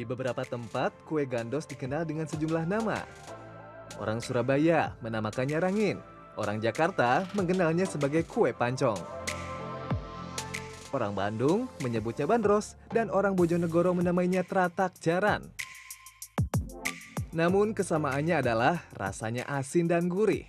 [0.00, 3.04] Di beberapa tempat, kue gandos dikenal dengan sejumlah nama.
[4.00, 6.00] Orang Surabaya menamakannya rangin,
[6.40, 8.96] orang Jakarta mengenalnya sebagai kue pancong.
[10.96, 15.44] Orang Bandung menyebutnya bandros dan orang Bojonegoro menamainya teratak jaran.
[17.36, 20.48] Namun kesamaannya adalah rasanya asin dan gurih.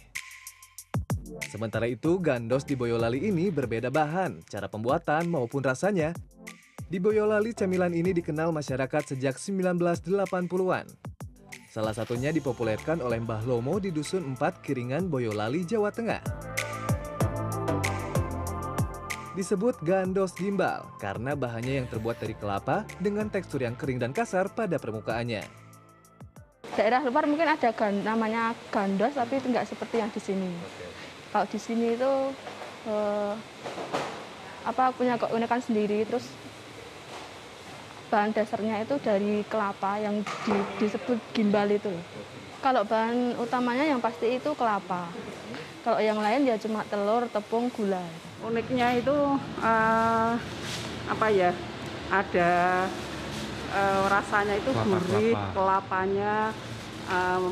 [1.52, 6.16] Sementara itu, gandos di Boyolali ini berbeda bahan, cara pembuatan maupun rasanya.
[6.92, 10.84] Di Boyolali, cemilan ini dikenal masyarakat sejak 1980-an.
[11.72, 16.20] Salah satunya dipopulerkan oleh Mbah Lomo di Dusun 4 Kiringan, Boyolali, Jawa Tengah.
[19.40, 24.52] Disebut gandos gimbal karena bahannya yang terbuat dari kelapa dengan tekstur yang kering dan kasar
[24.52, 25.48] pada permukaannya.
[26.76, 30.52] daerah luar mungkin ada gan, namanya gandos tapi tidak seperti yang di sini.
[31.32, 32.12] Kalau di sini itu
[32.84, 33.34] eh,
[34.68, 36.28] apa punya keunikan sendiri terus
[38.12, 41.90] bahan dasarnya itu dari kelapa yang di- disebut gimbal itu.
[42.60, 45.08] Kalau bahan utamanya yang pasti itu kelapa.
[45.82, 48.04] Kalau yang lain ya cuma telur, tepung, gula.
[48.42, 49.14] uniknya itu
[49.62, 50.34] eh,
[51.08, 51.54] apa ya
[52.10, 52.52] ada
[53.72, 55.54] eh, rasanya itu Kelapa, gurih kelapa.
[55.54, 56.34] kelapanya
[57.06, 57.46] em,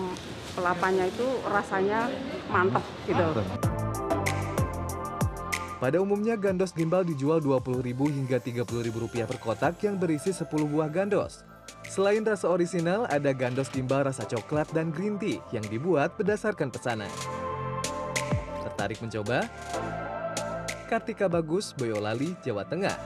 [0.52, 2.10] kelapanya itu rasanya
[2.50, 3.89] mantap gitu
[5.80, 11.48] Pada umumnya gandos gimbal dijual Rp20.000 hingga Rp30.000 per kotak yang berisi 10 buah gandos.
[11.88, 17.08] Selain rasa orisinal, ada gandos gimbal rasa coklat dan green tea yang dibuat berdasarkan pesanan.
[18.68, 19.48] Tertarik mencoba?
[20.92, 23.00] Kartika Bagus, Boyolali, Jawa Tengah.